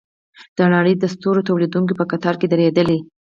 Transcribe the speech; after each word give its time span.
د 0.57 0.59
نړۍ 0.73 0.93
د 0.97 1.03
سترو 1.13 1.47
تولیدوونکو 1.49 1.93
په 1.99 2.05
کتار 2.11 2.35
کې 2.39 2.47
دریدلي. 2.51 2.99